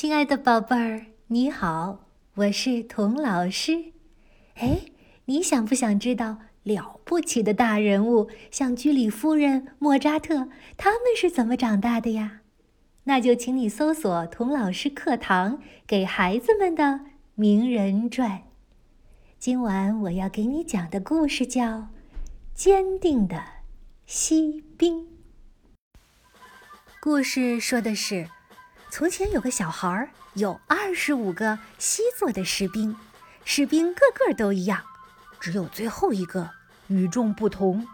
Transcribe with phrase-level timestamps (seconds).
[0.00, 2.06] 亲爱的宝贝儿，你好，
[2.36, 3.86] 我是童老师。
[4.54, 4.82] 哎，
[5.24, 12.42] 你想不想知道了不起的大人物，像居里夫人、莫扎特，他们是怎么长大的呀？
[13.02, 17.00] 那就请你搜索“童老师课堂”给孩子们的
[17.34, 18.44] 名人传。
[19.40, 21.64] 今晚我要给你讲的故事叫
[22.54, 23.42] 《坚定的
[24.06, 25.00] 锡兵》。
[27.00, 28.28] 故事说的是。
[28.90, 32.96] 从前有个小孩儿，有二十五个锡做的士兵，
[33.44, 34.82] 士兵个个都一样，
[35.38, 36.50] 只有最后一个
[36.88, 37.86] 与众不同，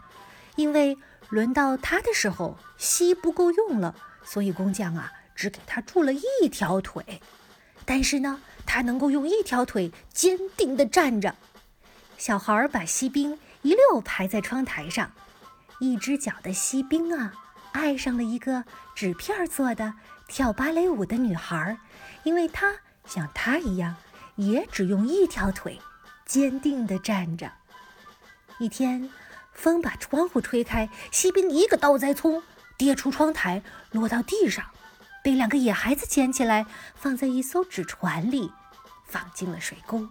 [0.57, 0.97] 因为
[1.29, 3.95] 轮到他的时候，锡不够用了，
[4.25, 7.21] 所以工匠啊只给他铸了一条腿。
[7.85, 11.35] 但是呢，他能够用一条腿坚定地站着。
[12.17, 15.13] 小孩儿把锡兵一溜排在窗台上，
[15.81, 17.35] 一只脚的锡兵啊，
[17.75, 18.65] 爱上了一个
[18.95, 19.95] 纸片做的。
[20.27, 21.77] 跳芭蕾舞的女孩，
[22.23, 23.95] 因为她像她一样，
[24.37, 25.79] 也只用一条腿，
[26.25, 27.53] 坚定地站着。
[28.59, 29.11] 一天，
[29.53, 32.43] 风把窗户吹开，锡兵一个倒栽葱，
[32.79, 34.65] 跌出窗台，落到地上，
[35.23, 38.51] 被两个野孩子捡起来，放在一艘纸船里，
[39.05, 40.09] 放进了水沟。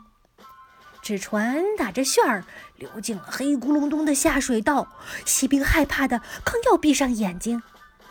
[1.04, 2.46] 纸船打着旋儿，
[2.78, 4.88] 流进了黑咕隆咚的下水道。
[5.26, 7.62] 锡兵害怕的刚要闭上眼睛，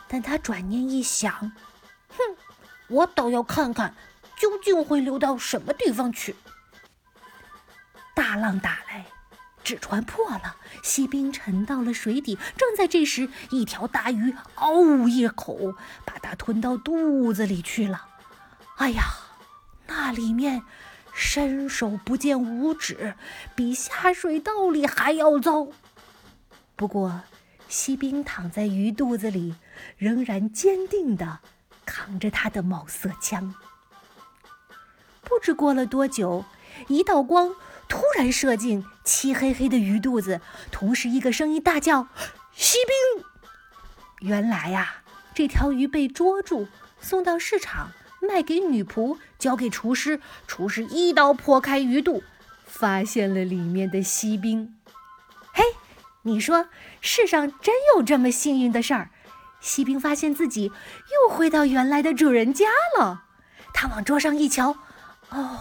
[0.06, 1.32] 但他转念一想。
[2.10, 2.36] 哼，
[2.88, 3.94] 我倒要看看，
[4.38, 6.36] 究竟会流到什么地方去。
[8.14, 9.06] 大浪打来，
[9.64, 12.38] 纸船破了，锡兵沉到了水底。
[12.58, 18.04] 正在这时，一条大鱼“嗷呜”一口，把它吞到肚子里去了。
[18.76, 19.04] 哎呀，
[19.86, 20.62] 那里面
[21.22, 23.14] 伸手不见五指，
[23.54, 25.68] 比下水道里还要糟。
[26.74, 27.22] 不过，
[27.68, 29.54] 锡兵躺在鱼肚子里，
[29.96, 31.38] 仍然坚定的。
[31.86, 33.54] 扛着他的毛瑟枪，
[35.22, 36.44] 不知过了多久，
[36.88, 37.54] 一道光
[37.88, 42.08] 突然射进漆黑黑的鱼肚子，同时一个声音大叫
[42.54, 43.24] ：“锡兵！”
[44.28, 45.02] 原来呀，
[45.34, 46.68] 这条鱼被捉住，
[47.00, 47.90] 送到市场
[48.22, 52.22] 卖给女仆，交给厨师，厨师一刀破开鱼肚，
[52.64, 54.74] 发现了里面的锡兵。
[55.52, 55.64] 嘿，
[56.22, 56.68] 你说
[57.00, 59.10] 世上真有这么幸运的事儿？
[59.60, 60.72] 锡兵发现自己
[61.12, 62.66] 又回到原来的主人家
[62.98, 63.24] 了。
[63.74, 64.76] 他往桌上一瞧，
[65.30, 65.58] 哦，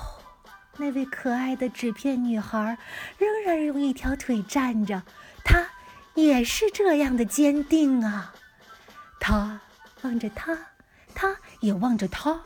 [0.77, 2.77] 那位可爱的纸片女孩
[3.17, 5.03] 仍然用一条腿站着，
[5.43, 5.67] 她
[6.15, 8.33] 也是这样的坚定啊。
[9.19, 9.61] 他
[10.01, 10.57] 望着她，
[11.13, 12.41] 她也望着他。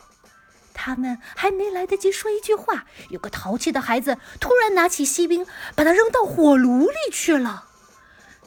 [0.86, 5.44] 他们还没来得及说一句话，有个淘气的孩子突然拿起锡兵，
[5.76, 7.66] 把它扔到火炉里去了。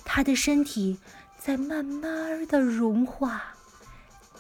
[0.05, 1.01] 他的身体。
[1.41, 3.55] 在慢慢的融化，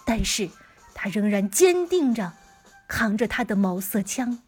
[0.04, 0.50] 但是
[0.92, 2.34] 他仍然坚定着，
[2.86, 4.40] 扛着他的毛瑟枪。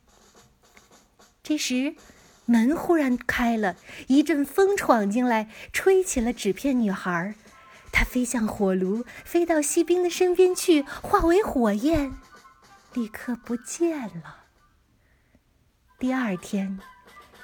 [1.42, 1.94] 这时，
[2.44, 3.76] 门忽然开了，
[4.08, 7.34] 一阵风闯进来，吹起了纸片女孩。
[7.90, 12.12] 她飞向火炉，飞到锡兵的身边去，化为火焰，
[12.92, 14.36] 立刻不见了。
[15.98, 16.78] 第二天，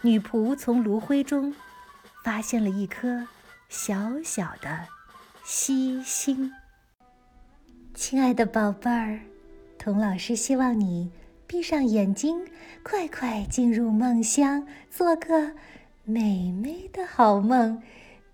[0.03, 1.55] 女仆从炉灰中
[2.25, 3.27] 发现了一颗
[3.69, 4.89] 小小的。
[5.45, 6.53] 星星，
[7.95, 9.21] 亲爱的宝贝儿，
[9.79, 11.13] 童老师希望你
[11.47, 12.49] 闭上眼睛，
[12.83, 15.53] 快快进入梦乡，做个
[16.03, 17.81] 美美的好梦。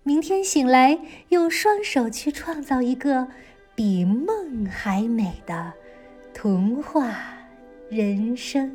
[0.01, 0.99] 明天醒来，
[1.29, 3.27] 用双手去创造一个
[3.75, 5.73] 比梦还美的
[6.43, 7.09] 童话
[7.89, 8.69] 人生。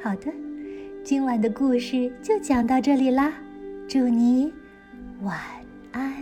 [0.00, 0.32] 好的，
[1.02, 3.32] 今晚的故事就讲到这里啦，
[3.88, 4.52] 祝你
[5.22, 5.36] 晚
[5.90, 6.14] 安。